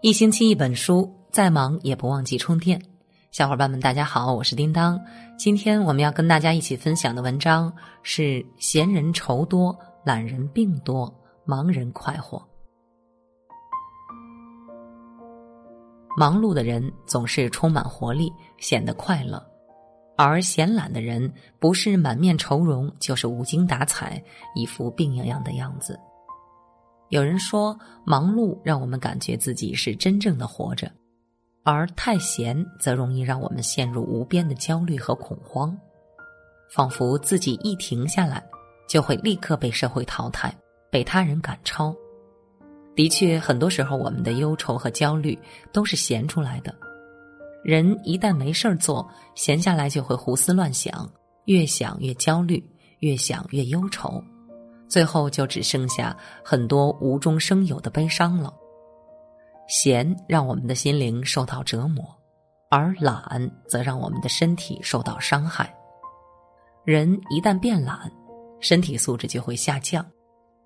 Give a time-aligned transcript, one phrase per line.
[0.00, 2.80] 一星期一本书，再忙也不忘记充电。
[3.32, 4.96] 小伙伴们，大家好，我是叮当。
[5.36, 7.72] 今天我们要跟大家一起分享的文章
[8.04, 11.12] 是：闲人愁多，懒人病多，
[11.44, 12.40] 忙人快活。
[16.16, 19.36] 忙碌的人总是充满活力，显得快乐；
[20.16, 21.28] 而闲懒的人，
[21.58, 24.22] 不是满面愁容，就是无精打采，
[24.54, 25.98] 一副病怏怏的样子。
[27.10, 30.90] 有人说，忙碌让我们感觉自己是真正的活着，
[31.64, 35.76] 而太闲则容易让我们陷入无边的焦虑和恐慌，
[36.70, 38.44] 仿佛自己一停下来，
[38.86, 40.54] 就会立刻被社会淘汰，
[40.90, 41.94] 被他人赶超。
[42.94, 45.38] 的确，很多时候我们的忧愁和焦虑
[45.72, 46.74] 都是闲出来的。
[47.64, 51.10] 人一旦没事儿做，闲下来就会胡思乱想，
[51.46, 52.62] 越想越焦虑，
[53.00, 54.22] 越想越忧愁。
[54.88, 58.52] 最后就只剩下很多无中生有的悲伤了。
[59.68, 62.04] 闲让我们的心灵受到折磨，
[62.70, 65.72] 而懒则让我们的身体受到伤害。
[66.84, 68.10] 人一旦变懒，
[68.60, 70.02] 身体素质就会下降，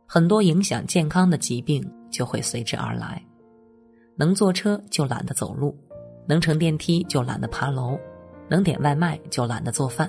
[0.06, 3.20] 很多影响健康的疾病就会随之而来。
[4.16, 5.76] 能坐车就懒得走路，
[6.28, 7.98] 能乘电梯就懒得爬楼，
[8.48, 10.08] 能点外卖就懒得做饭。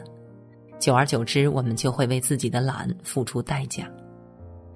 [0.78, 3.90] 久而久之，我们就会为自己的懒付出代价。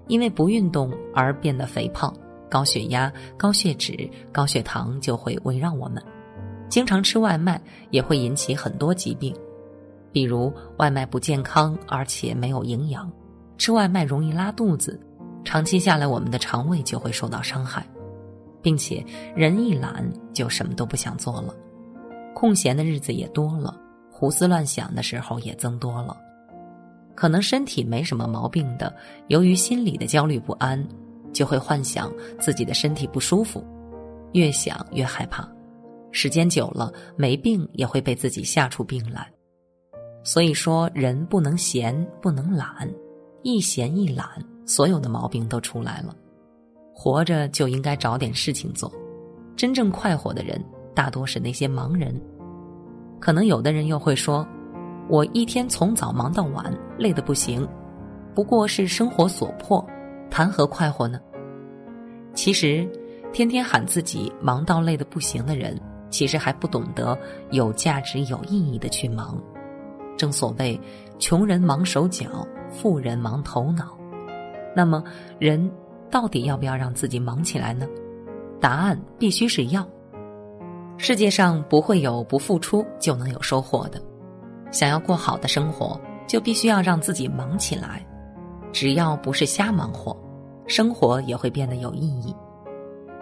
[0.07, 2.13] 因为不运动而变得肥胖，
[2.49, 6.01] 高血压、高血脂、高血糖就会围绕我们。
[6.69, 9.33] 经常吃外卖也会引起很多疾病，
[10.11, 13.09] 比如外卖不健康，而且没有营养；
[13.57, 14.99] 吃外卖容易拉肚子，
[15.45, 17.87] 长期下来我们的肠胃就会受到伤害，
[18.61, 19.01] 并且
[19.33, 21.55] 人一懒就什么都不想做了，
[22.33, 23.79] 空闲的日子也多了，
[24.11, 26.17] 胡思乱想的时候也增多了。
[27.17, 28.95] 可能身体没什么毛病的，
[29.27, 30.87] 由于心理的焦虑不安，
[31.33, 33.65] 就会幻想自己的身体不舒服，
[34.33, 35.49] 越想越害怕。
[36.11, 39.27] 时间久了，没病也会被自己吓出病来。
[40.23, 42.87] 所以说，人不能闲，不能懒，
[43.41, 44.27] 一闲一懒，
[44.67, 46.15] 所有的毛病都出来了。
[46.93, 48.93] 活着就应该找点事情做。
[49.55, 50.63] 真正快活的人，
[50.93, 52.15] 大多是那些忙人。
[53.19, 54.47] 可能有的人又会说。
[55.09, 57.65] 我一天从早忙到晚，累得不行，
[58.35, 59.85] 不过是生活所迫，
[60.29, 61.19] 谈何快活呢？
[62.33, 62.85] 其实，
[63.31, 65.79] 天天喊自己忙到累得不行的人，
[66.09, 67.17] 其实还不懂得
[67.51, 69.41] 有价值、有意义的去忙。
[70.17, 70.79] 正所谓，
[71.19, 73.97] 穷人忙手脚，富人忙头脑。
[74.75, 75.01] 那么，
[75.39, 75.71] 人
[76.11, 77.87] 到底要不要让自己忙起来呢？
[78.59, 79.87] 答案必须是要。
[80.97, 84.01] 世界上不会有不付出就能有收获的。
[84.71, 88.05] 想要过好的生活，就必须要让自己忙起来。
[88.73, 90.15] 只要不是瞎忙活，
[90.67, 92.35] 生活也会变得有意义。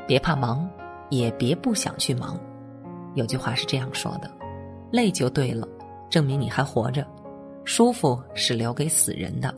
[0.08, 0.70] 别怕忙，
[1.10, 2.40] 也别不想去忙。
[3.14, 4.30] 有句话是这样说的：
[4.92, 5.68] 累就对了，
[6.10, 7.04] 证明你还活着；
[7.64, 9.54] 舒服是留给死人的。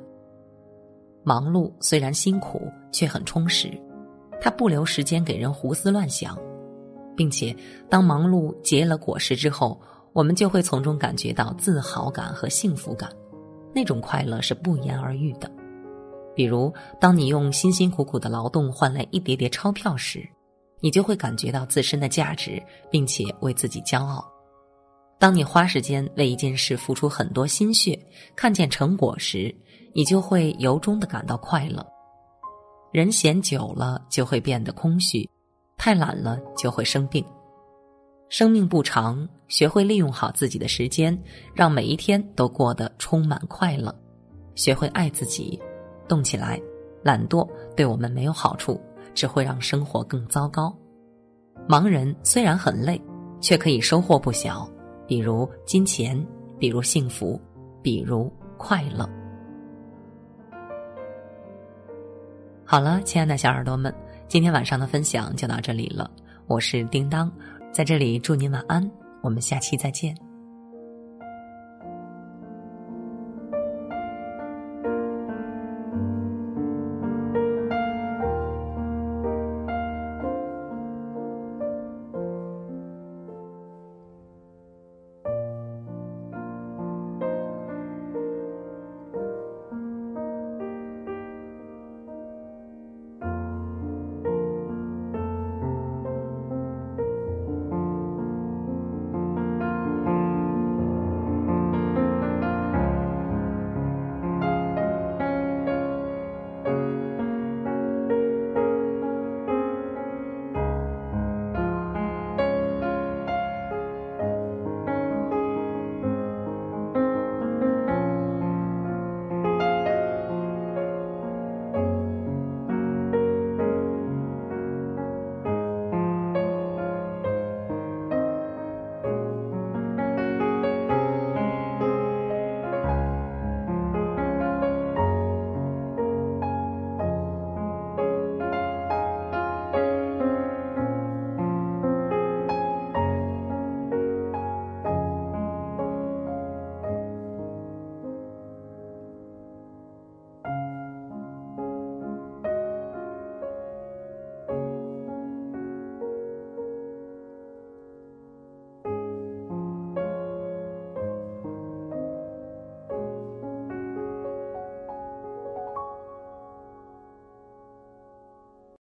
[1.24, 2.62] 忙碌虽然辛苦，
[2.92, 3.70] 却很充实。
[4.40, 6.38] 它不留时间给人胡思乱想，
[7.16, 7.56] 并且
[7.90, 9.80] 当忙碌结了果实之后。
[10.18, 13.08] 我们就会从中感觉到自豪感和幸福感，
[13.72, 15.48] 那种快乐是不言而喻的。
[16.34, 20.28] 比如，当你用辛辛苦苦的劳动换来一叠叠钞票时，
[20.80, 24.28] 你就会感觉到自身的价值，并且为自己骄傲。
[25.20, 27.96] 当你花时间为一件事付出很多心血，
[28.36, 29.56] 看见成果时，
[29.94, 31.86] 你就会由衷的感到快乐。
[32.92, 35.30] 人闲久了就会变得空虚，
[35.78, 37.24] 太懒了就会生病。
[38.30, 41.18] 生命不长，学会利用好自己的时间，
[41.54, 43.94] 让每一天都过得充满快乐。
[44.54, 45.60] 学会爱自己，
[46.08, 46.60] 动起来。
[47.04, 48.82] 懒惰对我们没有好处，
[49.14, 50.76] 只会让生活更糟糕。
[51.68, 53.02] 忙人虽然很累，
[53.40, 54.70] 却可以收获不小，
[55.08, 56.22] 比如金钱，
[56.60, 57.40] 比如幸福，
[57.82, 59.10] 比如快乐。
[62.66, 63.94] 好了，亲爱的小耳朵们，
[64.28, 66.12] 今天晚上的分享就到这里了。
[66.48, 67.32] 我是叮当。
[67.78, 68.90] 在这里祝您晚安，
[69.22, 70.18] 我们下期再见。